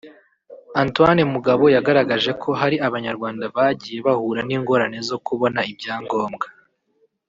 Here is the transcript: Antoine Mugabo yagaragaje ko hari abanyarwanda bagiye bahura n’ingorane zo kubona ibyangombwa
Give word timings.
Antoine 0.81 1.21
Mugabo 1.33 1.63
yagaragaje 1.75 2.31
ko 2.41 2.49
hari 2.59 2.75
abanyarwanda 2.87 3.43
bagiye 3.55 3.97
bahura 4.07 4.41
n’ingorane 4.47 4.97
zo 5.09 5.17
kubona 5.27 5.59
ibyangombwa 5.71 6.47